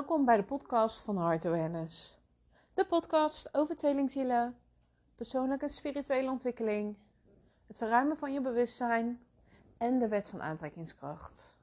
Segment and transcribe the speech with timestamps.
[0.00, 2.18] Welkom bij de podcast van Heart Awareness.
[2.74, 4.56] De podcast over tweelingzielen,
[5.14, 6.96] persoonlijke en spirituele ontwikkeling,
[7.66, 9.20] het verruimen van je bewustzijn
[9.78, 11.56] en de wet van aantrekkingskracht.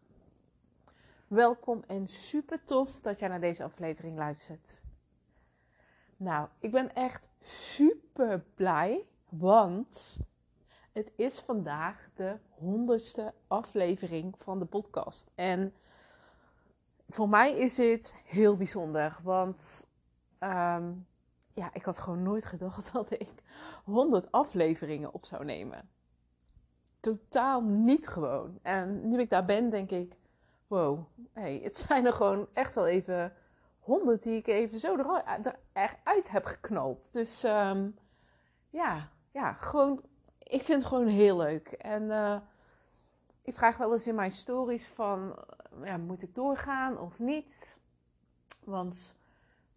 [1.28, 4.82] Welkom en super tof dat jij naar deze aflevering luistert.
[6.18, 10.18] Nou, ik ben echt super blij, want
[10.92, 15.32] het is vandaag de honderdste aflevering van de podcast.
[15.36, 15.74] En
[17.08, 19.88] voor mij is dit heel bijzonder, want
[20.40, 20.92] ehm,
[21.54, 23.44] ja, ik had gewoon nooit gedacht dat ik
[23.84, 25.90] 100 afleveringen op zou nemen.
[27.00, 28.60] Totaal niet gewoon.
[28.62, 30.16] En nu ik daar ben, denk ik:
[30.68, 31.00] wow,
[31.34, 33.34] hey, het zijn er gewoon echt wel even
[33.80, 34.96] 100 die ik even zo
[35.74, 37.14] eruit heb geknald.
[37.14, 37.96] Dus um,
[38.70, 40.02] ja, ja, gewoon,
[40.44, 41.68] ik vind het gewoon heel leuk.
[41.68, 42.38] En uh,
[43.42, 45.36] ik vraag wel eens in mijn stories van,
[45.84, 47.78] ja, moet ik doorgaan of niet?
[48.64, 49.16] Want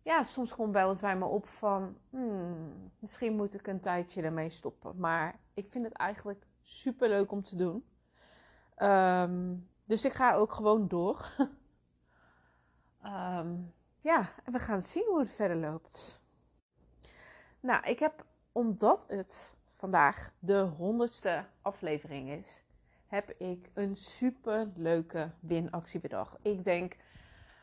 [0.02, 4.22] ja, soms komt wel eens bij me op van, hmm, misschien moet ik een tijdje
[4.22, 4.96] ermee stoppen.
[4.96, 7.84] Maar ik vind het eigenlijk super leuk om te doen.
[8.82, 11.28] Um, dus ik ga ook gewoon door.
[13.04, 13.74] um,
[14.10, 16.22] ja, en we gaan zien hoe het verder loopt.
[17.60, 22.64] Nou, ik heb, omdat het vandaag de honderdste aflevering is,
[23.10, 26.38] heb ik een super leuke winactie bedacht.
[26.42, 26.96] Ik denk,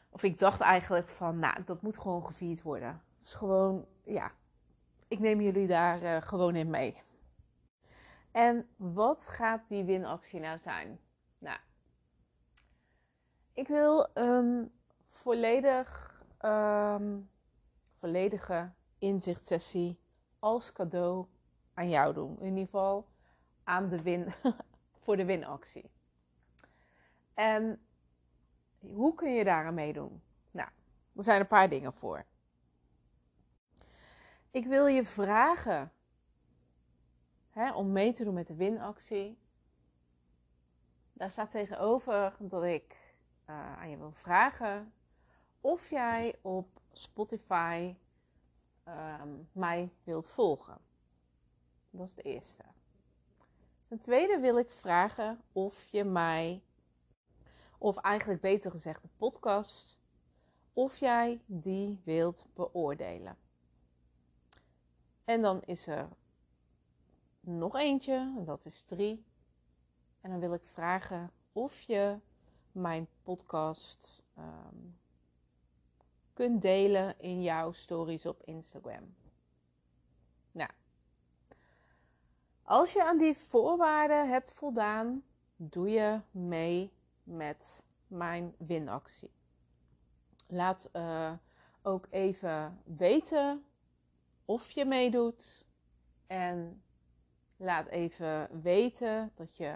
[0.10, 3.02] of ik dacht eigenlijk van, nou, dat moet gewoon gevierd worden.
[3.16, 4.32] Het is gewoon, ja,
[5.08, 7.02] ik neem jullie daar uh, gewoon in mee.
[8.32, 11.00] En wat gaat die winactie nou zijn?
[11.38, 11.60] Nou,
[13.54, 14.72] ik wil een
[15.10, 17.30] volledig, um,
[18.00, 20.00] volledige inzichtsessie
[20.40, 21.26] als cadeau
[21.74, 22.40] aan jou doen.
[22.40, 23.08] In ieder geval
[23.64, 24.34] aan de win,
[25.08, 25.92] voor de winactie.
[27.34, 27.86] En
[28.80, 30.22] hoe kun je daar aan meedoen?
[30.52, 30.70] Nou,
[31.16, 32.26] er zijn een paar dingen voor.
[34.52, 35.92] Ik wil je vragen
[37.50, 39.38] hè, om mee te doen met de winactie.
[41.14, 43.16] Daar staat tegenover dat ik
[43.50, 44.94] uh, aan je wil vragen
[45.62, 47.96] of jij op Spotify
[48.88, 50.78] um, mij wilt volgen.
[51.90, 52.64] Dat is de eerste.
[53.88, 56.62] Ten tweede wil ik vragen of je mij,
[57.78, 60.00] of eigenlijk beter gezegd de podcast,
[60.74, 63.38] of jij die wilt beoordelen.
[65.26, 66.10] En dan is er
[67.40, 69.26] nog eentje, en dat is drie.
[70.22, 72.20] En dan wil ik vragen of je
[72.72, 74.98] mijn podcast um,
[76.34, 79.16] kunt delen in jouw stories op Instagram.
[80.52, 80.72] Nou,
[82.68, 85.24] als je aan die voorwaarden hebt voldaan,
[85.56, 89.32] doe je mee met mijn winactie.
[90.48, 91.32] Laat uh,
[91.82, 93.66] ook even weten
[94.46, 95.66] of je meedoet.
[96.28, 96.84] En
[97.58, 99.74] laat even weten dat je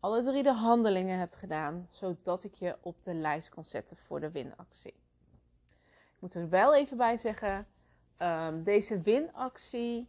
[0.00, 4.20] alle drie de handelingen hebt gedaan, zodat ik je op de lijst kan zetten voor
[4.20, 4.94] de winactie.
[5.86, 7.66] Ik moet er wel even bij zeggen,
[8.18, 10.08] um, deze winactie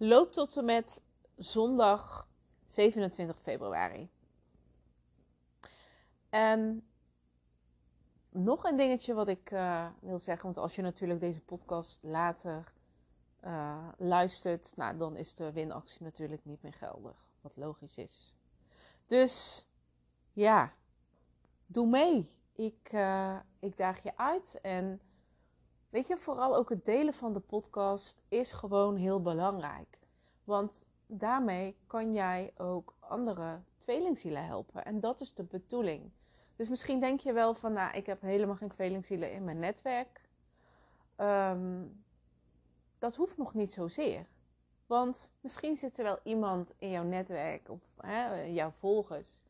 [0.00, 1.02] loopt tot en met
[1.36, 2.28] zondag
[2.66, 4.10] 27 februari.
[6.28, 6.86] En
[8.28, 12.72] nog een dingetje wat ik uh, wil zeggen, want als je natuurlijk deze podcast later
[13.44, 17.30] uh, luistert, nou, dan is de winactie natuurlijk niet meer geldig.
[17.40, 18.34] Wat logisch is.
[19.06, 19.66] Dus
[20.32, 20.72] ja,
[21.66, 22.30] doe mee.
[22.52, 24.58] Ik, uh, ik daag je uit.
[24.62, 25.00] En
[25.90, 29.98] weet je, vooral ook het delen van de podcast is gewoon heel belangrijk.
[30.44, 34.84] Want daarmee kan jij ook andere tweelingzielen helpen.
[34.84, 36.10] En dat is de bedoeling.
[36.56, 40.28] Dus misschien denk je wel van, nou, ik heb helemaal geen tweelingzielen in mijn netwerk.
[41.16, 42.04] Um,
[42.98, 44.26] dat hoeft nog niet zozeer.
[44.86, 49.42] Want misschien zit er wel iemand in jouw netwerk of hè, jouw volgers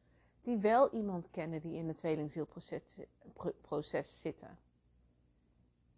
[0.43, 4.59] die wel iemand kennen die in het tweelingzielproces zitten.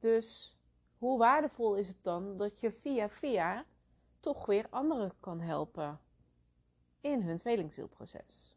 [0.03, 0.59] Dus
[0.99, 3.65] hoe waardevol is het dan dat je via via
[4.21, 6.01] toch weer anderen kan helpen
[7.01, 8.57] in hun tweelingzielproces?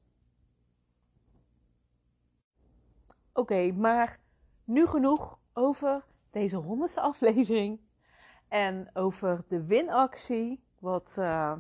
[3.34, 4.20] Oké, maar
[4.64, 7.80] nu genoeg over deze honderdste aflevering
[8.48, 11.56] en over de winactie wat, uh,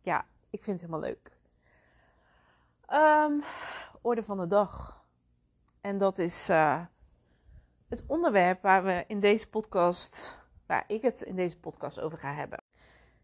[0.00, 1.38] ja, ik vind het helemaal leuk.
[2.92, 3.42] Um,
[4.02, 5.04] orde van de dag.
[5.80, 6.84] En dat is uh,
[7.88, 12.34] het onderwerp waar we in deze podcast, waar ik het in deze podcast over ga
[12.34, 12.62] hebben.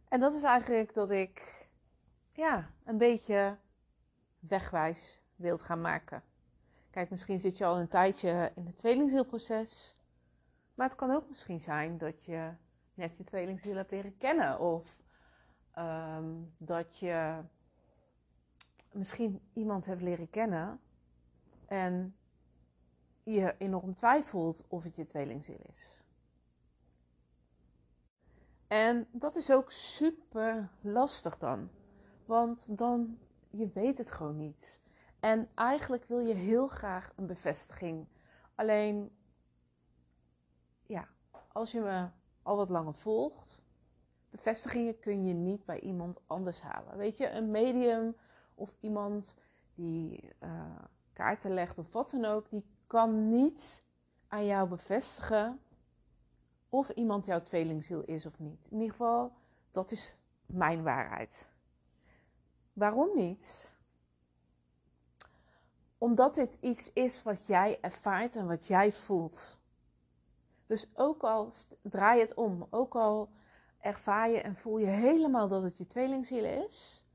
[0.08, 1.66] En dat is eigenlijk dat ik,
[2.32, 3.56] ja, een beetje
[4.38, 6.22] wegwijs wilt gaan maken.
[6.90, 9.96] Kijk, misschien zit je al een tijdje in het tweelingzielproces.
[10.74, 12.50] Maar het kan ook misschien zijn dat je
[12.94, 14.58] net je tweelingziel hebt leren kennen.
[14.58, 14.96] Of
[15.70, 16.24] ehm,
[16.58, 17.40] dat je
[18.92, 20.80] misschien iemand hebt leren kennen
[21.66, 22.16] en
[23.32, 26.02] je enorm twijfelt of het je tweelingziel is.
[28.66, 31.70] En dat is ook super lastig dan.
[32.24, 33.18] Want dan,
[33.50, 34.80] je weet het gewoon niet.
[35.20, 38.06] En eigenlijk wil je heel graag een bevestiging.
[38.54, 39.10] Alleen,
[40.86, 41.08] ja,
[41.52, 42.08] als je me
[42.42, 43.62] al wat langer volgt,
[44.30, 46.96] bevestigingen kun je niet bij iemand anders halen.
[46.96, 48.16] Weet je, een medium
[48.54, 49.36] of iemand
[49.74, 50.76] die uh,
[51.12, 53.82] kaarten legt of wat dan ook, die kan niet
[54.28, 55.60] aan jou bevestigen
[56.68, 58.68] of iemand jouw tweelingziel is of niet.
[58.70, 59.32] In ieder geval,
[59.70, 60.16] dat is
[60.46, 61.50] mijn waarheid.
[62.72, 63.76] Waarom niet?
[65.98, 69.60] Omdat dit iets is wat jij ervaart en wat jij voelt.
[70.66, 71.52] Dus ook al
[71.82, 73.30] draai het om, ook al
[73.80, 77.06] ervaar je en voel je helemaal dat het je tweelingziel is.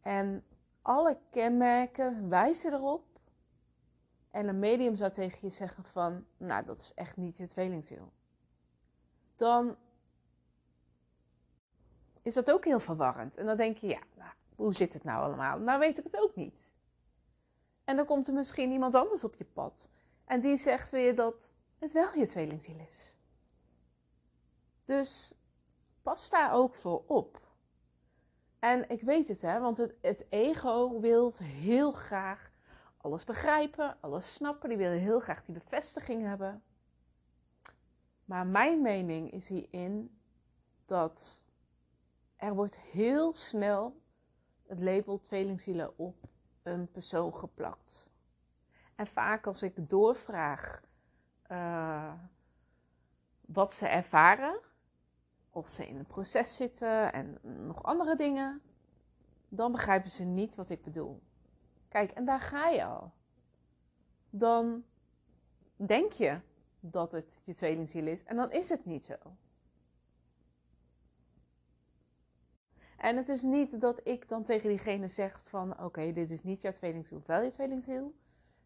[0.00, 0.44] En
[0.82, 3.13] alle kenmerken wijzen erop.
[4.34, 8.12] En een medium zou tegen je zeggen van, nou dat is echt niet je tweelingziel
[9.36, 9.76] dan
[12.22, 13.36] is dat ook heel verwarrend.
[13.36, 15.58] En dan denk je, ja, nou, hoe zit het nou allemaal?
[15.58, 16.74] Nou weet ik het ook niet.
[17.84, 19.88] En dan komt er misschien iemand anders op je pad.
[20.24, 23.18] En die zegt weer dat het wel je tweelingziel is.
[24.84, 25.34] Dus
[26.02, 27.40] pas daar ook voor op.
[28.58, 32.50] En ik weet het, hè, want het, het ego wil heel graag
[33.04, 34.68] alles begrijpen, alles snappen.
[34.68, 36.62] Die wil heel graag die bevestiging hebben.
[38.24, 40.18] Maar mijn mening is hierin
[40.86, 41.44] dat
[42.36, 44.00] er wordt heel snel
[44.66, 46.16] het label tweelingzielen op
[46.62, 48.10] een persoon geplakt.
[48.94, 50.82] En vaak als ik doorvraag
[51.50, 52.12] uh,
[53.40, 54.60] wat ze ervaren,
[55.50, 58.62] of ze in een proces zitten en nog andere dingen,
[59.48, 61.22] dan begrijpen ze niet wat ik bedoel.
[61.94, 63.12] Kijk, en daar ga je al.
[64.30, 64.84] Dan
[65.76, 66.40] denk je
[66.80, 68.24] dat het je tweelingziel is.
[68.24, 69.14] En dan is het niet zo.
[72.96, 76.60] En het is niet dat ik dan tegen diegene zeg van oké, dit is niet
[76.60, 78.14] jouw tweelingziel, wel je tweelingziel.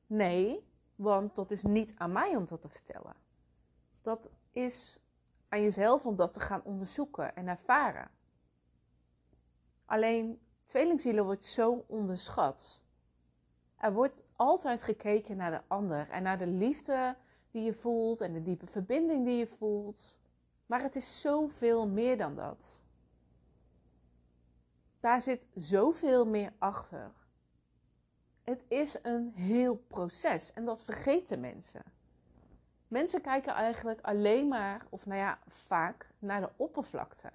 [0.06, 3.14] Nee, want dat is niet aan mij om dat te vertellen.
[4.02, 5.00] Dat is
[5.48, 8.10] aan jezelf om dat te gaan onderzoeken en ervaren.
[9.84, 12.86] Alleen tweelingzielen wordt zo onderschat.
[13.78, 17.16] Er wordt altijd gekeken naar de ander en naar de liefde
[17.50, 20.20] die je voelt en de diepe verbinding die je voelt.
[20.66, 22.82] Maar het is zoveel meer dan dat.
[25.00, 27.12] Daar zit zoveel meer achter.
[28.42, 31.82] Het is een heel proces en dat vergeten mensen.
[32.88, 37.30] Mensen kijken eigenlijk alleen maar, of nou ja, vaak naar de oppervlakte.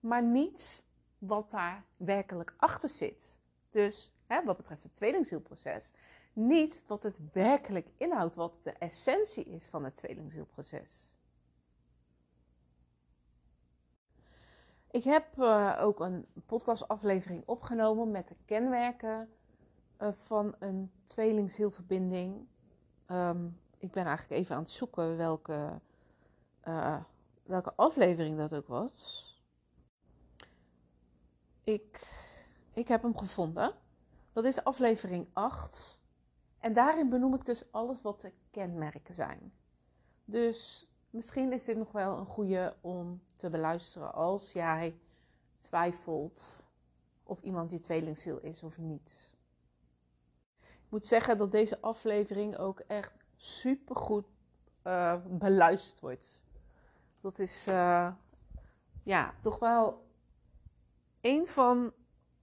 [0.00, 0.84] Maar niet
[1.18, 3.40] wat daar werkelijk achter zit.
[3.70, 5.92] Dus hè, wat betreft het tweelingzielproces,
[6.32, 11.18] niet wat het werkelijk inhoudt, wat de essentie is van het tweelingzielproces.
[14.90, 19.32] Ik heb uh, ook een podcastaflevering opgenomen met de kenmerken
[19.98, 22.46] uh, van een tweelingzielverbinding.
[23.10, 25.80] Um, ik ben eigenlijk even aan het zoeken welke,
[26.64, 27.00] uh,
[27.42, 29.28] welke aflevering dat ook was.
[31.64, 32.08] Ik,
[32.72, 33.74] ik heb hem gevonden.
[34.40, 36.02] Dat is aflevering 8.
[36.58, 39.52] En daarin benoem ik dus alles wat de kenmerken zijn.
[40.24, 44.98] Dus misschien is dit nog wel een goede om te beluisteren als jij
[45.58, 46.64] twijfelt
[47.22, 49.34] of iemand je tweelingziel is of niet.
[50.60, 54.26] Ik moet zeggen dat deze aflevering ook echt super goed
[54.84, 56.44] uh, beluisterd wordt.
[57.20, 58.12] Dat is uh,
[59.02, 60.06] ja, toch wel
[61.20, 61.92] een van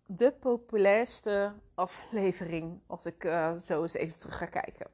[0.08, 4.88] de populairste aflevering als ik uh, zo eens even terug ga kijken.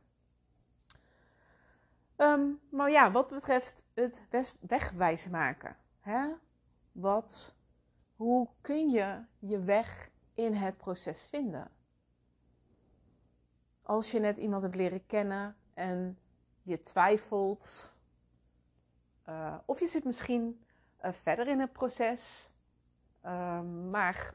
[2.70, 5.76] Maar ja, wat betreft het wegwijzen maken.
[6.00, 6.28] Hè?
[6.92, 7.56] Wat,
[8.16, 11.72] hoe kun je je weg in het proces vinden?
[13.82, 16.18] Als je net iemand hebt leren kennen en
[16.62, 17.96] je twijfelt,
[19.30, 20.66] uh, of je zit misschien
[21.06, 22.52] uh, verder in het proces,
[23.26, 24.34] uh, maar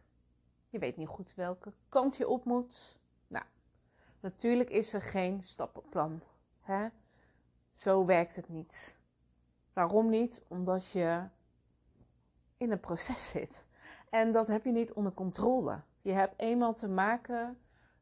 [0.68, 2.98] je weet niet goed welke kant je op moet.
[3.26, 3.44] Nou,
[4.20, 6.22] natuurlijk is er geen stappenplan.
[6.60, 6.88] Hè?
[7.70, 8.98] Zo werkt het niet.
[9.72, 10.44] Waarom niet?
[10.48, 11.28] Omdat je
[12.56, 13.64] in een proces zit.
[14.10, 15.80] En dat heb je niet onder controle.
[16.02, 17.58] Je hebt eenmaal te maken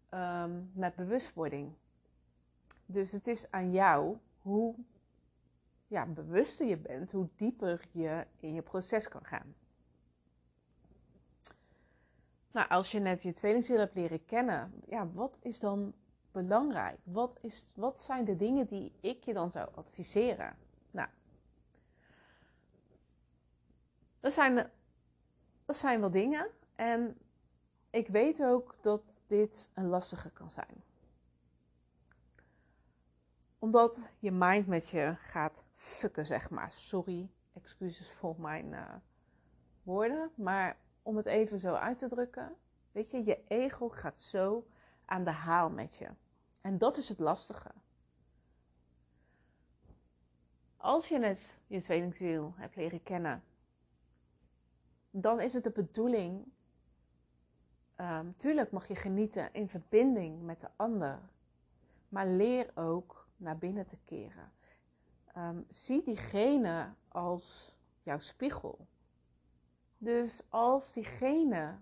[0.08, 1.72] ehm, met bewustwording.
[2.86, 4.74] Dus het is aan jou hoe
[5.86, 9.54] ja, bewuster je bent, hoe dieper je in je proces kan gaan.
[12.56, 15.94] Nou, als je net je tweelingziel hebt leren kennen, ja, wat is dan
[16.32, 16.98] belangrijk?
[17.02, 20.56] Wat, is, wat zijn de dingen die ik je dan zou adviseren?
[20.90, 21.08] Nou,
[24.20, 24.70] dat zijn,
[25.64, 26.50] dat zijn wel dingen.
[26.74, 27.18] En
[27.90, 30.82] ik weet ook dat dit een lastige kan zijn.
[33.58, 36.70] Omdat je mind met je gaat fucken, zeg maar.
[36.70, 38.94] Sorry, excuses voor mijn uh,
[39.82, 40.30] woorden.
[40.34, 42.56] Maar om het even zo uit te drukken.
[42.92, 44.66] Weet je, je ego gaat zo
[45.04, 46.08] aan de haal met je.
[46.60, 47.70] En dat is het lastige.
[50.76, 53.44] Als je net je tweelingziel hebt leren kennen,
[55.10, 56.44] dan is het de bedoeling.
[57.96, 61.20] Um, tuurlijk mag je genieten in verbinding met de ander,
[62.08, 64.52] maar leer ook naar binnen te keren.
[65.36, 68.86] Um, zie diegene als jouw spiegel.
[69.98, 71.78] Dus als diegene,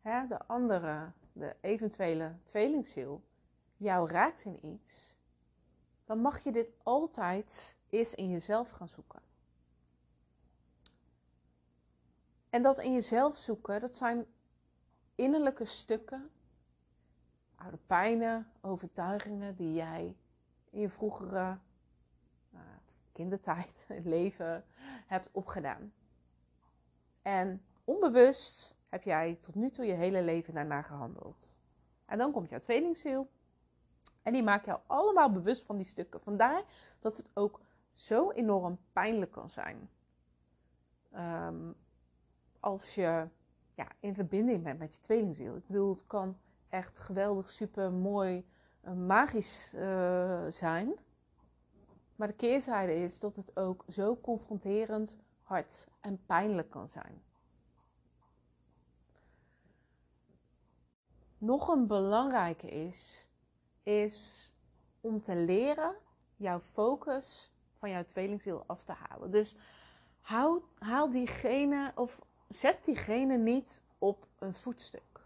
[0.00, 3.22] hè, de andere, de eventuele tweelingziel,
[3.76, 5.16] jou raakt in iets,
[6.04, 9.22] dan mag je dit altijd eens in jezelf gaan zoeken.
[12.50, 14.26] En dat in jezelf zoeken, dat zijn
[15.14, 16.30] innerlijke stukken,
[17.54, 20.16] oude pijnen, overtuigingen die jij
[20.70, 21.58] in je vroegere
[22.54, 22.60] uh,
[23.12, 24.64] kindertijd, leven
[25.06, 25.92] hebt opgedaan.
[27.30, 31.48] En onbewust heb jij tot nu toe je hele leven daarna gehandeld.
[32.06, 33.30] En dan komt jouw tweelingziel.
[34.22, 36.20] En die maakt jou allemaal bewust van die stukken.
[36.20, 36.64] Vandaar
[36.98, 37.60] dat het ook
[37.92, 39.90] zo enorm pijnlijk kan zijn.
[41.14, 41.74] Um,
[42.60, 43.28] als je
[43.74, 45.56] ja, in verbinding bent met je tweelingziel.
[45.56, 46.36] Ik bedoel, het kan
[46.68, 48.46] echt geweldig, super mooi,
[48.84, 50.92] uh, magisch uh, zijn.
[52.16, 55.18] Maar de keerzijde is dat het ook zo confronterend,
[55.50, 57.22] hard en pijnlijk kan zijn.
[61.38, 63.28] Nog een belangrijke is,
[63.82, 64.50] is
[65.00, 65.94] om te leren
[66.36, 69.30] jouw focus van jouw tweelingziel af te halen.
[69.30, 69.56] Dus
[70.20, 75.20] haal, haal diegene of zet diegene niet op een voetstuk.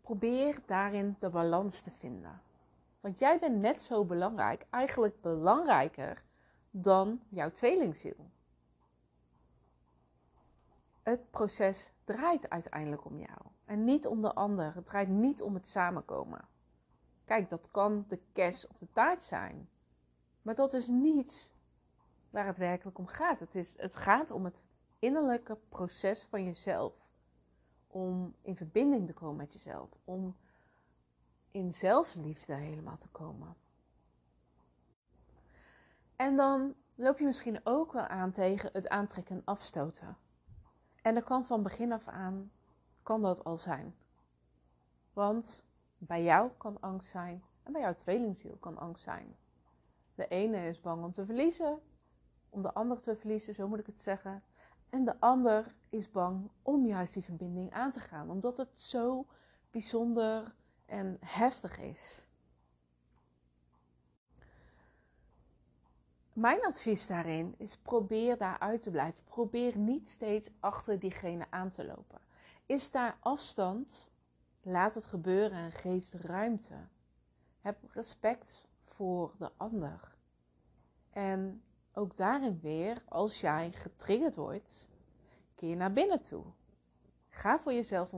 [0.00, 2.42] Probeer daarin de balans te vinden.
[3.00, 6.22] Want jij bent net zo belangrijk, eigenlijk belangrijker
[6.70, 8.30] dan jouw tweelingziel.
[11.02, 14.74] Het proces draait uiteindelijk om jou en niet om de ander.
[14.74, 16.48] Het draait niet om het samenkomen.
[17.24, 19.68] Kijk, dat kan de kes op de taart zijn.
[20.42, 21.54] Maar dat is niet
[22.30, 23.40] waar het werkelijk om gaat.
[23.40, 24.64] Het, is, het gaat om het
[24.98, 26.92] innerlijke proces van jezelf.
[27.86, 29.90] Om in verbinding te komen met jezelf.
[30.04, 30.36] Om
[31.50, 33.56] in zelfliefde helemaal te komen.
[36.16, 40.16] En dan loop je misschien ook wel aan tegen het aantrekken en afstoten.
[41.02, 42.50] En dat kan van begin af aan,
[43.02, 43.94] kan dat al zijn.
[45.12, 45.64] Want
[45.98, 49.36] bij jou kan angst zijn en bij jouw tweelingziel kan angst zijn.
[50.14, 51.80] De ene is bang om te verliezen,
[52.48, 54.42] om de ander te verliezen, zo moet ik het zeggen.
[54.90, 59.26] En de ander is bang om juist die verbinding aan te gaan, omdat het zo
[59.70, 60.54] bijzonder
[60.86, 62.26] en heftig is.
[66.32, 69.24] Mijn advies daarin is probeer daar uit te blijven.
[69.24, 72.20] Probeer niet steeds achter diegene aan te lopen.
[72.66, 74.12] Is daar afstand?
[74.62, 76.74] Laat het gebeuren en geef ruimte.
[77.60, 80.14] Heb respect voor de ander.
[81.10, 81.62] En
[81.92, 84.88] ook daarin weer, als jij getriggerd wordt,
[85.54, 86.44] keer naar binnen toe.
[87.28, 88.10] Ga voor jezelf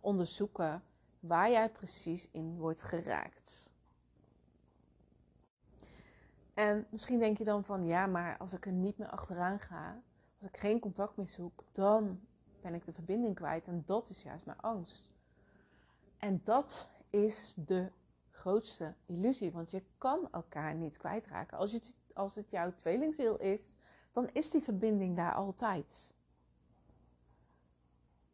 [0.00, 0.82] onderzoeken
[1.20, 3.71] waar jij precies in wordt geraakt.
[6.54, 10.02] En misschien denk je dan van ja, maar als ik er niet meer achteraan ga,
[10.40, 12.20] als ik geen contact meer zoek, dan
[12.60, 13.66] ben ik de verbinding kwijt.
[13.66, 15.12] En dat is juist mijn angst.
[16.18, 17.90] En dat is de
[18.30, 21.58] grootste illusie, want je kan elkaar niet kwijtraken.
[21.58, 23.76] Als het, als het jouw tweelingziel is,
[24.12, 26.14] dan is die verbinding daar altijd.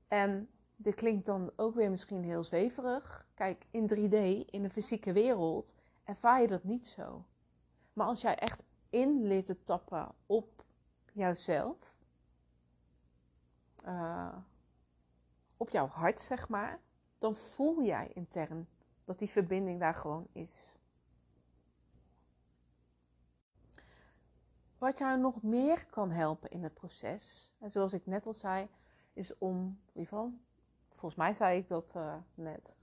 [0.08, 3.26] En dit klinkt dan ook weer misschien heel zweverig.
[3.34, 7.24] Kijk, in 3D, in de fysieke wereld, ervaar je dat niet zo.
[7.98, 10.64] Maar als jij echt in te tappen op
[11.12, 11.96] jouzelf,
[13.86, 14.36] uh,
[15.56, 16.80] op jouw hart, zeg maar,
[17.18, 18.68] dan voel jij intern
[19.04, 20.72] dat die verbinding daar gewoon is.
[24.78, 28.68] Wat jou nog meer kan helpen in het proces, en zoals ik net al zei,
[29.12, 30.32] is om, in ieder geval,
[30.88, 32.76] volgens mij zei ik dat uh, net,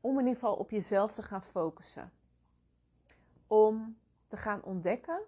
[0.00, 2.12] om in ieder geval op jezelf te gaan focussen.
[3.46, 5.22] Om te gaan ontdekken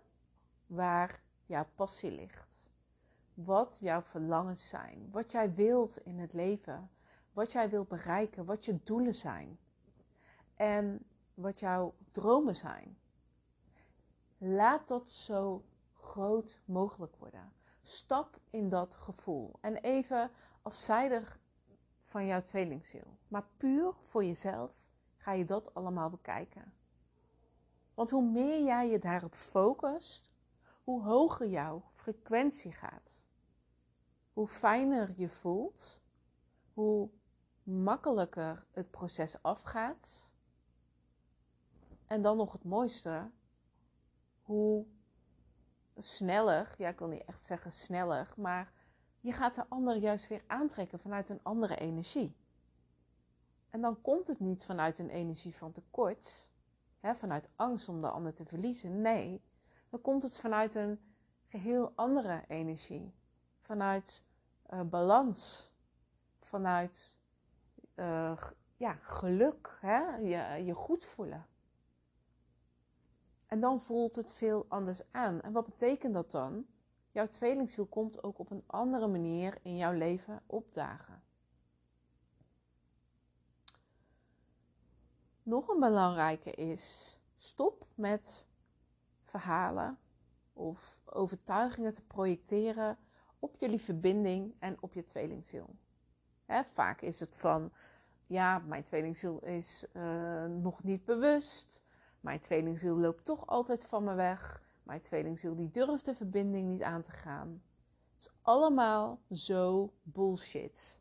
[0.67, 2.67] waar jouw passie ligt.
[3.35, 5.09] Wat jouw verlangens zijn.
[5.11, 6.91] Wat jij wilt in het leven.
[7.33, 8.45] Wat jij wilt bereiken.
[8.45, 9.59] Wat je doelen zijn.
[10.55, 12.99] En wat jouw dromen zijn.
[14.39, 17.53] Laat dat zo groot mogelijk worden.
[17.83, 19.53] Stap in dat gevoel.
[19.61, 20.31] En even
[20.63, 21.39] afzijdig
[22.05, 23.17] van jouw tweelingziel.
[23.29, 24.71] Maar puur voor jezelf
[25.17, 26.73] ga je dat allemaal bekijken.
[27.99, 30.31] Want hoe meer jij je daarop focust,
[30.85, 33.27] hoe hoger jouw frequentie gaat.
[34.33, 36.01] Hoe fijner je voelt,
[36.73, 37.11] hoe
[37.63, 40.33] makkelijker het proces afgaat.
[42.07, 43.31] En dan nog het mooiste,
[44.43, 44.87] hoe
[45.97, 48.73] sneller, ja ik wil niet echt zeggen sneller, maar
[49.21, 52.37] je gaat de ander juist weer aantrekken vanuit een andere energie.
[53.71, 56.57] En dan komt het niet vanuit een energie van tekort,
[57.01, 59.01] hè, vanuit angst om de ander te verliezen.
[59.01, 59.43] Nee,
[59.89, 61.01] dan komt het vanuit een
[61.47, 63.15] geheel andere energie.
[63.59, 64.25] Vanuit
[64.73, 65.73] uh, balans,
[66.41, 67.19] vanuit
[67.95, 68.43] uh,
[68.77, 70.17] ja, geluk, hè?
[70.17, 71.47] Je, je goed voelen.
[73.47, 75.41] En dan voelt het veel anders aan.
[75.41, 76.67] En wat betekent dat dan?
[77.11, 81.23] Jouw tweelingziel komt ook op een andere manier in jouw leven opdagen.
[85.49, 88.47] Nog een belangrijke is: stop met
[89.23, 89.99] verhalen
[90.53, 92.99] of overtuigingen te projecteren
[93.39, 95.77] op jullie verbinding en op je tweelingziel.
[96.47, 97.73] Vaak is het van:
[98.27, 101.83] ja, mijn tweelingziel is uh, nog niet bewust.
[102.21, 104.63] Mijn tweelingziel loopt toch altijd van me weg.
[104.83, 107.63] Mijn tweelingziel die durft de verbinding niet aan te gaan.
[108.13, 110.99] Het is allemaal zo bullshit.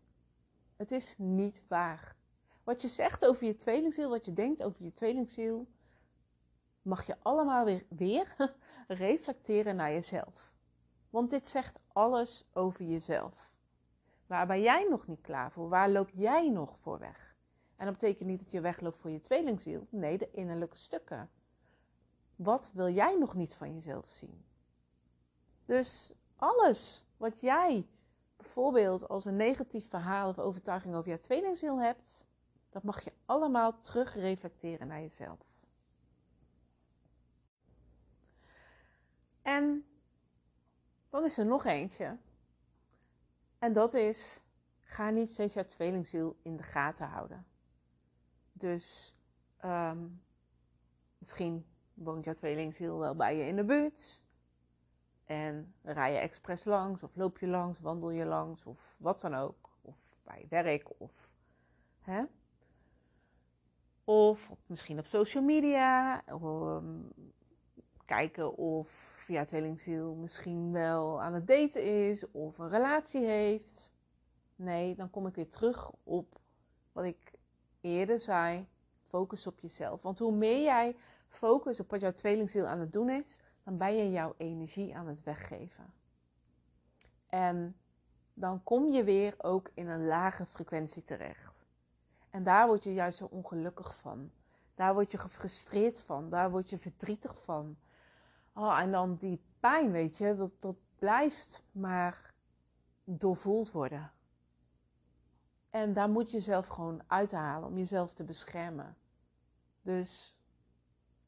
[0.75, 2.15] Het is niet waar.
[2.67, 5.67] Wat je zegt over je tweelingziel, wat je denkt over je tweelingziel,
[6.81, 8.35] mag je allemaal weer, weer
[8.87, 10.51] reflecteren naar jezelf.
[11.09, 13.53] Want dit zegt alles over jezelf.
[14.25, 15.69] Waar ben jij nog niet klaar voor?
[15.69, 17.35] Waar loop jij nog voor weg?
[17.75, 19.87] En dat betekent niet dat je wegloopt voor je tweelingziel.
[19.89, 21.29] Nee, de innerlijke stukken.
[22.35, 24.45] Wat wil jij nog niet van jezelf zien?
[25.65, 27.87] Dus alles wat jij
[28.35, 32.26] bijvoorbeeld als een negatief verhaal of overtuiging over jouw tweelingziel hebt,
[32.69, 35.39] dat mag je allemaal terug reflecteren naar jezelf.
[39.41, 39.85] En
[41.09, 42.17] dan is er nog eentje.
[43.59, 44.43] En dat is,
[44.83, 47.45] ga niet steeds jouw tweelingziel in de gaten houden.
[48.51, 49.15] Dus
[49.65, 50.23] um,
[51.17, 54.21] misschien woont jouw tweelingziel wel bij je in de buurt.
[55.25, 59.33] En rij je expres langs, of loop je langs, wandel je langs, of wat dan
[59.35, 59.69] ook.
[59.81, 61.29] Of bij werk, of
[61.99, 62.23] hè.
[64.09, 66.21] Of misschien op social media.
[66.29, 67.11] Um,
[68.05, 73.93] kijken of jouw tweelingziel misschien wel aan het daten is of een relatie heeft.
[74.55, 76.39] Nee, dan kom ik weer terug op
[76.91, 77.31] wat ik
[77.81, 78.67] eerder zei.
[79.07, 80.01] Focus op jezelf.
[80.01, 80.95] Want hoe meer jij
[81.27, 85.07] focus op wat jouw tweelingziel aan het doen is, dan ben je jouw energie aan
[85.07, 85.93] het weggeven.
[87.29, 87.77] En
[88.33, 91.56] dan kom je weer ook in een lage frequentie terecht.
[92.37, 94.31] En daar word je juist zo ongelukkig van.
[94.75, 96.29] Daar word je gefrustreerd van.
[96.29, 97.77] Daar word je verdrietig van.
[98.53, 102.33] Oh, en dan die pijn, weet je, dat, dat blijft maar
[103.03, 104.11] doorvoeld worden.
[105.69, 108.97] En daar moet je zelf gewoon uithalen om jezelf te beschermen.
[109.81, 110.37] Dus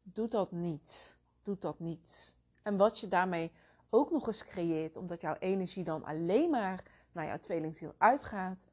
[0.04, 1.19] doe dat niet.
[1.43, 2.36] Doe dat niet.
[2.63, 3.52] En wat je daarmee
[3.89, 8.68] ook nog eens creëert, omdat jouw energie dan alleen maar naar jouw tweelingziel uitgaat,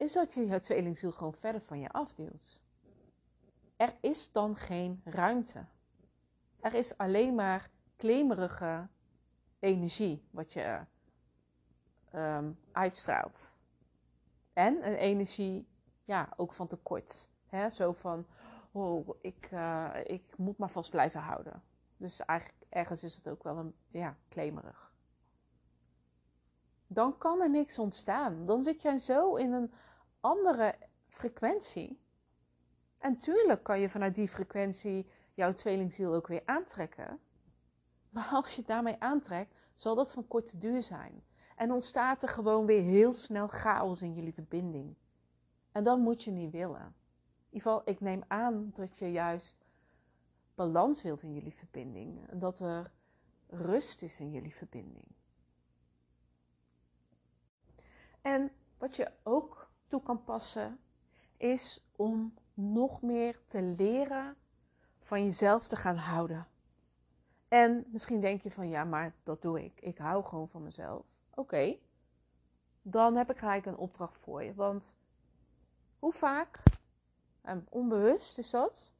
[0.00, 2.60] is dat je jouw tweelingziel gewoon verder van je afduwt.
[3.76, 5.64] Er is dan geen ruimte.
[6.60, 8.88] Er is alleen maar klemerige
[9.58, 10.80] energie wat je
[12.14, 13.54] um, uitstraalt.
[14.52, 15.66] En een energie,
[16.04, 17.28] ja, ook van tekort.
[17.46, 17.68] Hè?
[17.68, 18.26] Zo van,
[18.72, 21.62] oh, ik, uh, ik moet maar vast blijven houden.
[21.96, 24.92] Dus eigenlijk ergens is het ook wel een, ja, klemerig.
[26.86, 28.46] Dan kan er niks ontstaan.
[28.46, 29.72] Dan zit jij zo in een
[30.20, 30.74] andere
[31.08, 32.00] frequentie.
[32.98, 37.20] En tuurlijk kan je vanuit die frequentie jouw tweelingziel ook weer aantrekken.
[38.10, 41.24] Maar als je het daarmee aantrekt, zal dat van korte duur zijn.
[41.56, 44.96] En ontstaat er gewoon weer heel snel chaos in jullie verbinding.
[45.72, 46.94] En dat moet je niet willen.
[47.50, 49.64] In ieder geval, ik neem aan dat je juist
[50.54, 52.28] balans wilt in jullie verbinding.
[52.28, 52.92] En dat er
[53.48, 55.06] rust is in jullie verbinding.
[58.20, 60.78] En wat je ook toe kan passen,
[61.36, 64.36] is om nog meer te leren
[64.98, 66.46] van jezelf te gaan houden.
[67.48, 69.80] En misschien denk je van ja, maar dat doe ik.
[69.80, 71.04] Ik hou gewoon van mezelf.
[71.34, 71.76] Oké,
[72.82, 74.54] dan heb ik gelijk een opdracht voor je.
[74.54, 74.96] Want
[75.98, 76.62] hoe vaak,
[77.42, 78.92] en onbewust is dat,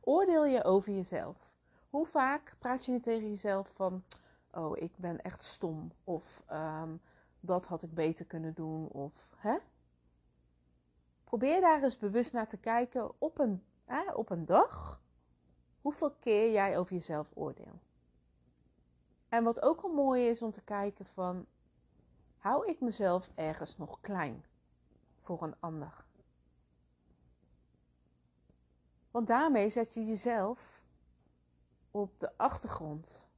[0.00, 1.50] oordeel je over jezelf?
[1.90, 4.04] Hoe vaak praat je niet tegen jezelf van,
[4.50, 5.92] oh, ik ben echt stom.
[6.04, 6.96] Of ehm,
[7.40, 8.88] dat had ik beter kunnen doen.
[8.88, 9.56] Of, hè?
[11.28, 15.02] Probeer daar eens bewust naar te kijken op een, hè, op een dag.
[15.80, 17.82] Hoeveel keer jij over jezelf oordeelt.
[19.28, 21.46] En wat ook al mooi is om te kijken van,
[22.38, 24.44] hou ik mezelf ergens nog klein
[25.20, 26.04] voor een ander?
[29.10, 30.82] Want daarmee zet je jezelf
[31.90, 33.28] op de achtergrond.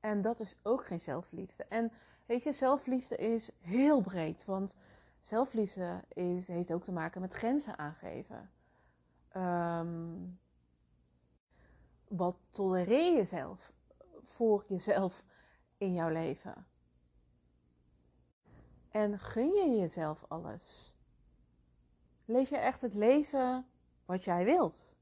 [0.00, 1.64] En dat is ook geen zelfliefde.
[1.64, 1.92] En
[2.26, 4.44] weet je, zelfliefde is heel breed.
[4.44, 4.76] Want
[5.26, 8.50] zelfliefde is, heeft ook te maken met grenzen aangeven.
[9.28, 10.16] Ehm,
[12.08, 13.72] wat tolereer je zelf
[14.22, 15.24] voor jezelf
[15.78, 16.66] in jouw leven?
[18.90, 20.94] En gun je jezelf alles?
[22.24, 23.66] Leef je echt het leven
[24.04, 24.96] wat jij wilt?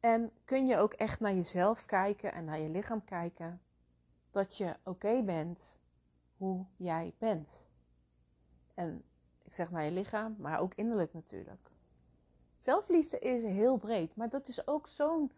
[0.00, 3.60] En kun je ook echt naar jezelf kijken en naar je lichaam kijken
[4.30, 5.78] dat je oké bent
[6.36, 7.69] hoe jij bent?
[8.80, 9.04] En
[9.42, 11.70] ik zeg naar je lichaam, maar ook innerlijk natuurlijk.
[12.58, 15.32] Zelfliefde is heel breed, maar dat is ook zo'n,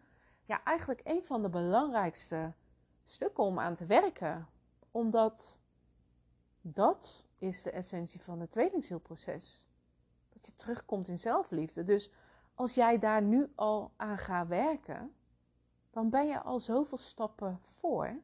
[0.45, 2.53] ja, eigenlijk een van de belangrijkste
[3.03, 4.47] stukken om aan te werken.
[4.91, 5.59] Omdat
[6.61, 9.67] dat is de essentie van het tweelingzielproces.
[10.29, 11.83] Dat je terugkomt in zelfliefde.
[11.83, 12.11] Dus
[12.55, 15.13] als jij daar nu al aan gaat werken,
[15.89, 18.15] dan ben je al zoveel stappen voor.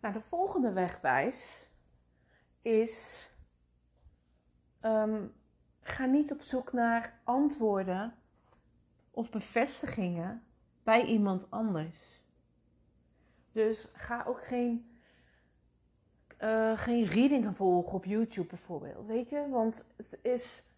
[0.00, 1.69] Nou, de volgende wegwijs
[2.62, 3.28] is:
[4.82, 5.32] um,
[5.80, 8.14] ga niet op zoek naar antwoorden
[9.10, 10.42] of bevestigingen
[10.82, 12.22] bij iemand anders.
[13.52, 14.90] Dus ga ook geen,
[16.40, 19.06] uh, geen readingen volgen op YouTube bijvoorbeeld.
[19.06, 20.68] Weet je, want het is.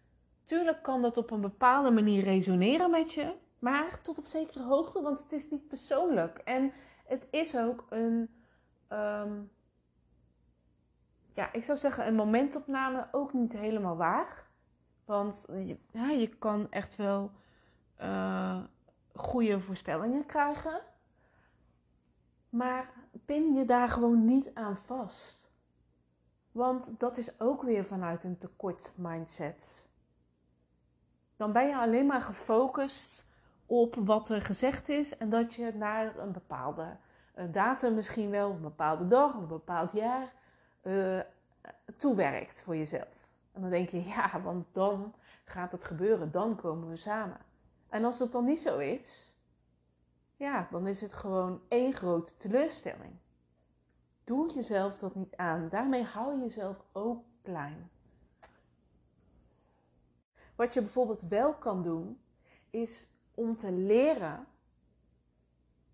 [0.43, 5.01] Tuurlijk kan dat op een bepaalde manier resoneren met je, maar tot op zekere hoogte,
[5.01, 6.37] want het is niet persoonlijk.
[6.37, 6.71] En
[7.05, 8.29] het is ook een.
[8.89, 9.51] Um,
[11.33, 14.45] ja, ik zou zeggen een momentopname ook niet helemaal waar.
[15.05, 17.31] Want je, ja, je kan echt wel
[18.01, 18.63] uh,
[19.15, 20.81] goede voorspellingen krijgen.
[22.49, 22.93] Maar
[23.25, 25.51] pin je daar gewoon niet aan vast.
[26.51, 29.89] Want dat is ook weer vanuit een tekort mindset.
[31.35, 33.25] Dan ben je alleen maar gefocust
[33.65, 36.97] op wat er gezegd is en dat je naar een bepaalde
[37.33, 40.33] eh, datum misschien wel, of een bepaalde dag of een bepaald jaar
[40.83, 41.19] uh,
[41.97, 43.27] toewerkt voor jezelf.
[43.51, 47.37] En dan denk je, ja, want dan gaat het gebeuren, dan komen we samen.
[47.89, 49.35] En als dat dan niet zo is,
[50.35, 53.13] ja, dan is het gewoon één grote teleurstelling.
[54.23, 55.69] Doe jezelf dat niet aan.
[55.69, 57.89] Daarmee hou je jezelf ook klein.
[60.55, 62.21] Wat je bijvoorbeeld wel kan doen,
[62.69, 64.47] is om te leren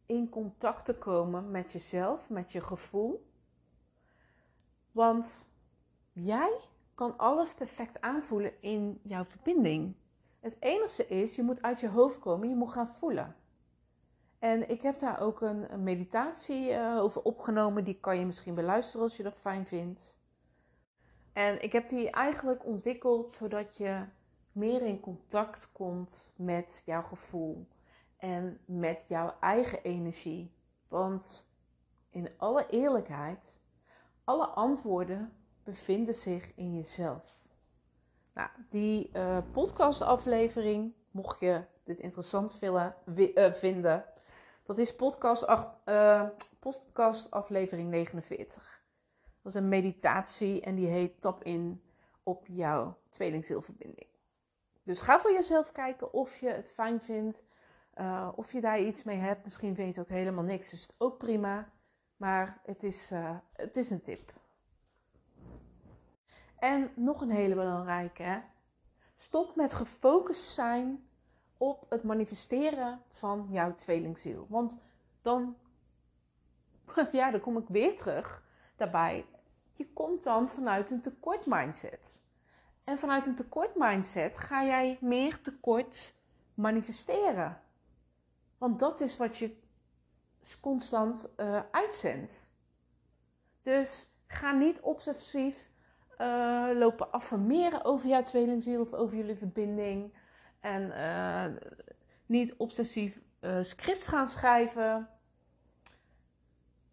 [0.05, 3.28] in contact te komen met jezelf, met je gevoel.
[4.99, 5.35] Want
[6.11, 6.59] jij
[6.95, 9.95] kan alles perfect aanvoelen in jouw verbinding.
[10.39, 13.35] Het enige is, je moet uit je hoofd komen, je moet gaan voelen.
[14.39, 17.83] En ik heb daar ook een, meditatie uh, over opgenomen.
[17.83, 20.19] Die kan je misschien beluisteren als je dat fijn vindt.
[21.33, 24.05] En ik heb die eigenlijk ontwikkeld zodat je
[24.51, 27.67] meer in contact komt met jouw gevoel
[28.17, 30.51] en met jouw eigen energie.
[30.87, 31.51] Want
[32.09, 33.59] in alle eerlijkheid,
[34.29, 37.39] alle antwoorden bevinden zich in jezelf.
[38.33, 44.05] Nou, die uh, podcastaflevering, mocht je dit interessant uh, vinden,
[44.63, 45.45] dat is podcast,
[45.85, 46.27] uh,
[46.59, 48.81] podcast aflevering 49.
[49.41, 51.83] Dat is een meditatie en die heet Tap in
[52.23, 54.07] op jouw tweelingzielverbinding.
[54.83, 57.43] Dus ga voor jezelf kijken of je het fijn vindt,
[58.35, 59.43] of je daar iets mee hebt.
[59.43, 61.69] Misschien vind je het ook helemaal niks, is het ook prima.
[62.19, 63.11] Maar het is,
[63.53, 64.33] het is een tip.
[66.57, 68.41] En nog een hele belangrijke.
[69.13, 71.07] Stop met gefocust zijn
[71.57, 74.45] op het manifesteren van jouw tweelingziel.
[74.49, 74.77] Want
[75.21, 75.55] dan,
[77.11, 78.43] ja, dan kom ik weer terug
[78.75, 79.25] daarbij.
[79.73, 82.21] Je komt dan vanuit een tekort mindset.
[82.83, 86.15] En vanuit een tekort mindset ga jij meer tekort
[86.53, 87.61] manifesteren.
[88.57, 89.57] Want dat is wat je
[90.61, 92.49] constant uh, uitzendt.
[93.61, 95.69] Dus ga niet obsessief
[96.17, 100.13] uh, lopen affirmeren over jouw tweelingziel of over jullie verbinding.
[100.59, 101.45] En uh,
[102.25, 103.19] niet obsessief
[103.61, 105.09] scripts gaan schrijven.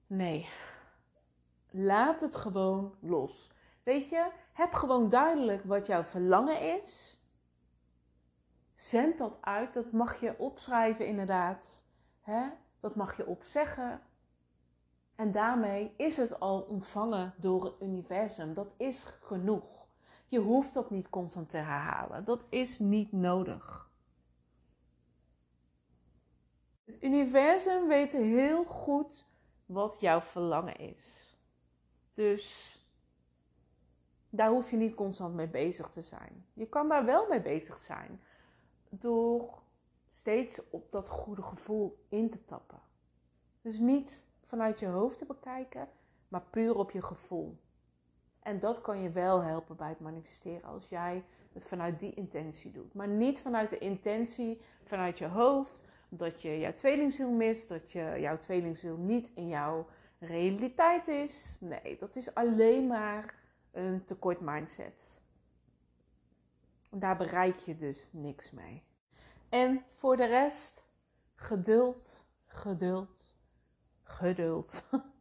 [0.06, 0.48] Nee.
[1.70, 3.50] Laat het gewoon los.
[3.82, 7.20] Weet je, heb gewoon duidelijk wat jouw verlangen is.
[8.74, 9.74] Zend dat uit.
[9.74, 11.84] Dat mag je opschrijven, inderdaad.
[12.20, 12.48] Hè?
[12.80, 14.00] Dat mag je opzeggen.
[15.14, 18.54] En daarmee is het al ontvangen door het universum.
[18.54, 19.86] Dat is genoeg.
[20.28, 22.24] Je hoeft dat niet constant te herhalen.
[22.24, 23.90] Dat is niet nodig.
[26.84, 29.26] Het universum weet heel goed
[29.66, 31.36] wat jouw verlangen is.
[32.14, 32.76] Dus
[34.30, 36.46] daar hoef je niet constant mee bezig te zijn.
[36.52, 38.20] Je kan daar wel mee bezig zijn
[38.88, 39.62] door
[40.16, 42.80] steeds op dat goede gevoel in te tappen.
[43.62, 45.88] Dus niet vanuit je hoofd te bekijken,
[46.28, 47.56] maar puur op je gevoel.
[48.40, 52.72] En dat kan je wel helpen bij het manifesteren als jij het vanuit die intentie
[52.72, 52.94] doet.
[52.94, 58.16] Maar niet vanuit de intentie vanuit je hoofd dat je jouw tweelingziel mist, dat je
[58.20, 59.86] jouw tweelingziel niet in jouw
[60.18, 61.56] realiteit is.
[61.60, 63.34] Nee, dat is alleen maar
[63.70, 65.20] een tekort mindset.
[66.90, 68.85] Daar bereik je dus niks mee.
[69.48, 70.86] En voor de rest,
[71.34, 73.24] geduld, geduld,
[74.02, 74.84] geduld.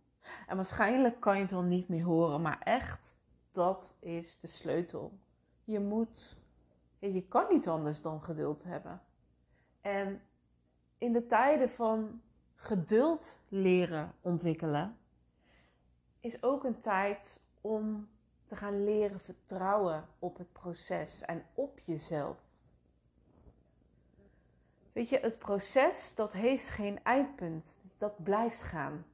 [0.48, 3.16] En waarschijnlijk kan je het wel niet meer horen, maar echt,
[3.52, 5.20] dat is de sleutel.
[5.64, 6.38] Je moet,
[7.00, 9.02] je kan niet anders dan geduld hebben.
[9.82, 10.22] En
[10.98, 12.22] in de tijden van
[12.56, 14.98] geduld leren ontwikkelen,
[16.20, 18.10] is ook een tijd om
[18.46, 22.45] te gaan leren vertrouwen op het proces en op jezelf.
[24.96, 29.06] Weet je, het proces dat heeft geen eindpunt, dat blijft gaan.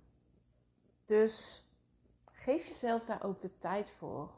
[1.05, 1.65] Dus
[2.31, 4.31] geef jezelf daar ook de tijd voor.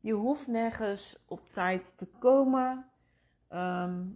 [0.00, 2.90] Je hoeft nergens op tijd te komen.
[3.48, 4.06] Ehm,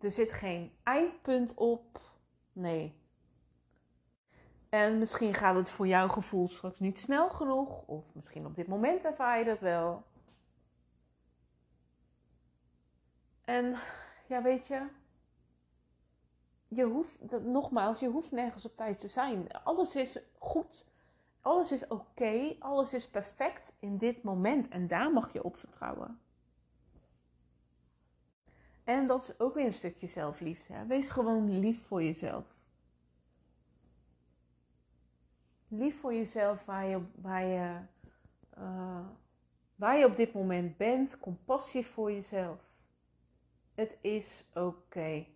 [0.00, 2.00] er zit geen eindpunt op.
[2.52, 3.00] Nee.
[4.68, 7.86] En misschien gaat het voor jouw gevoel straks niet snel genoeg.
[7.86, 10.02] Of misschien op dit moment ervaar je dat wel.
[13.44, 13.76] En
[14.26, 15.00] ja, weet je,
[16.74, 19.52] je hoeft, dat, nogmaals, je hoeft nergens op tijd te zijn.
[19.64, 20.86] Alles is goed,
[21.40, 24.68] alles is oké, alles is perfect in dit moment.
[24.68, 26.20] En daar mag je op vertrouwen.
[28.84, 30.86] En dat is ook weer een stukje zelfliefde.
[30.86, 32.44] Wees gewoon lief voor jezelf.
[35.68, 37.76] Lief voor jezelf waar je, waar je,
[38.58, 39.06] uh,
[39.74, 41.18] waar je op dit moment bent.
[41.18, 42.58] Compassie voor jezelf.
[43.74, 45.26] Het is oké.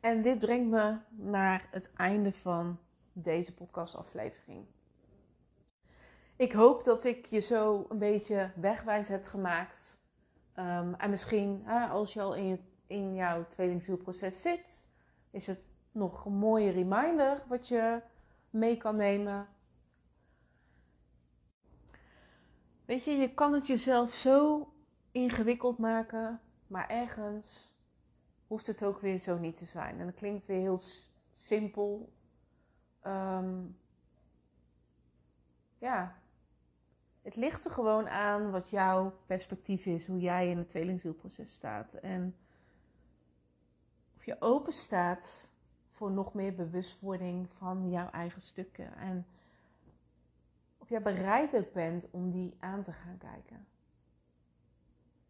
[0.00, 2.78] En dit brengt me naar het einde van
[3.12, 4.66] deze podcastaflevering.
[6.36, 9.98] Ik hoop dat ik je zo een beetje wegwijs heb gemaakt.
[10.56, 14.84] Um, en misschien, als je al in, je, in jouw tweelingzielproces zit,
[15.30, 15.60] is het
[15.92, 18.02] nog een mooie reminder wat je
[18.50, 19.48] mee kan nemen.
[22.84, 24.68] Weet je, je kan het jezelf zo
[25.10, 27.74] ingewikkeld maken, maar ergens
[28.50, 29.98] hoeft het ook weer zo niet te zijn.
[29.98, 30.78] En dat klinkt weer heel
[31.32, 32.12] simpel.
[33.06, 33.78] Um,
[35.78, 36.16] ja,
[37.22, 41.94] het ligt er gewoon aan wat jouw perspectief is, hoe jij in het tweelingzielproces staat.
[41.94, 42.36] En
[44.16, 45.52] of je open staat
[45.90, 48.96] voor nog meer bewustwording van jouw eigen stukken.
[48.96, 49.26] En
[50.78, 53.66] of jij bereid ook bent om die aan te gaan kijken.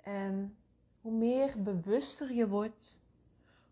[0.00, 0.56] En
[1.00, 2.98] hoe meer bewuster je wordt,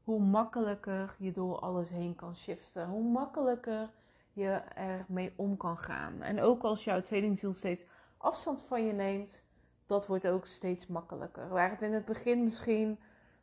[0.09, 2.88] hoe makkelijker je door alles heen kan shiften.
[2.88, 3.90] Hoe makkelijker
[4.33, 6.23] je ermee om kan gaan.
[6.23, 9.44] En ook als jouw tweelingziel steeds afstand van je neemt,
[9.87, 11.49] dat wordt ook steeds makkelijker.
[11.49, 12.99] Waar het in het begin misschien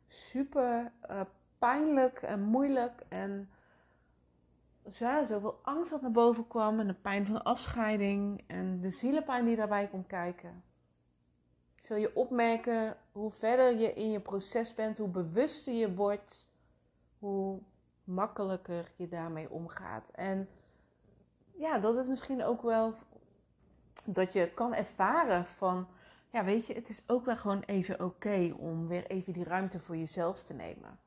[0.06, 1.20] super uh,
[1.58, 3.50] pijnlijk en moeilijk en
[5.24, 9.56] zoveel angst wat naar boven kwam en de pijn van afscheiding en de zielenpijn die
[9.56, 10.62] daarbij komt kijken.
[11.82, 16.54] Zul je opmerken hoe verder je in je proces bent, hoe bewuster je wordt,
[17.18, 17.60] hoe
[18.04, 20.08] makkelijker je daarmee omgaat.
[20.08, 20.48] En
[21.52, 22.94] ja, dat het misschien ook wel
[24.04, 25.88] dat je kan ervaren van,
[26.30, 29.80] ja, weet je, het is ook wel gewoon even oké om weer even die ruimte
[29.80, 30.98] voor jezelf te nemen.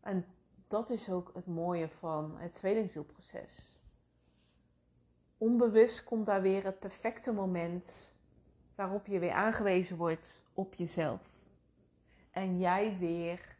[0.00, 0.24] En
[0.68, 3.78] dat is ook het mooie van het tweelingzielproces.
[5.38, 8.14] Onbewust komt daar weer het perfecte moment
[8.74, 11.20] waarop je weer aangewezen wordt op jezelf.
[12.30, 13.56] En jij weer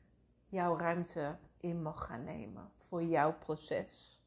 [0.49, 4.23] jouw ruimte in mag gaan nemen voor jouw proces.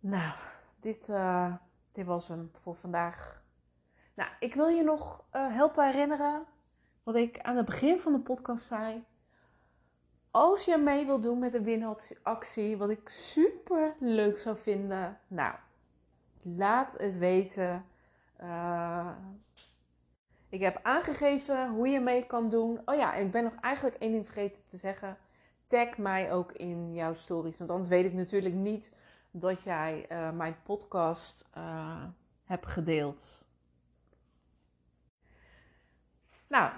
[0.00, 0.34] Nou,
[0.80, 1.54] dit, uh,
[1.92, 3.42] dit was hem voor vandaag.
[4.14, 6.46] Nou, ik wil je nog uh, helpen herinneren
[7.02, 9.04] wat ik aan het begin van de podcast zei.
[10.30, 15.54] Als je mee wilt doen met de winactie, wat ik super leuk zou vinden, nou,
[16.42, 17.84] laat het weten.
[18.40, 19.10] Uh,
[20.48, 22.80] ik heb aangegeven hoe je mee kan doen.
[22.84, 25.16] Oh ja, en ik ben nog eigenlijk één ding vergeten te zeggen.
[25.66, 27.58] Tag mij ook in jouw stories.
[27.58, 28.92] Want anders weet ik natuurlijk niet
[29.30, 32.04] dat jij uh, mijn podcast uh,
[32.44, 33.44] hebt gedeeld.
[36.46, 36.72] Nou,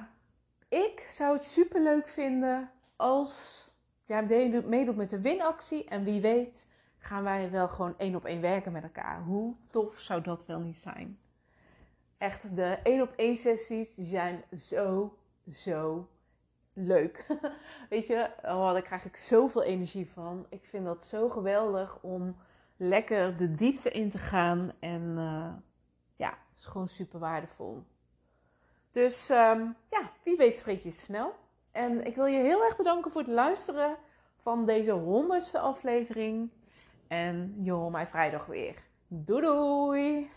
[0.69, 3.65] ik zou het super leuk vinden als
[4.05, 4.27] jij
[4.67, 5.85] meedoet met de winactie.
[5.85, 6.67] En wie weet
[6.99, 9.23] gaan wij wel gewoon één op één werken met elkaar.
[9.23, 11.19] Hoe tof zou dat wel niet zijn?
[12.21, 15.17] Echt, de één op één sessies die zijn zo,
[15.53, 16.09] zo
[16.73, 17.27] leuk.
[17.91, 20.47] Weet je, oh, daar krijg ik zoveel energie van.
[20.49, 22.37] Ik vind dat zo geweldig om
[22.77, 24.73] lekker de diepte in te gaan.
[24.79, 25.53] En uh,
[26.17, 27.83] ja, het is gewoon super waardevol.
[28.91, 31.35] Dus um, ja, wie weet spreek je snel.
[31.71, 33.97] En ik wil je heel erg bedanken voor het luisteren
[34.37, 36.51] van deze honderdste aflevering.
[37.09, 38.83] En je hoort mij vrijdag weer.
[39.09, 40.31] Doei doei!